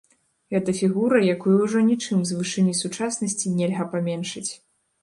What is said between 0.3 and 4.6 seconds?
Гэта фігура, якую ўжо нічым з вышыні сучаснасці нельга паменшыць.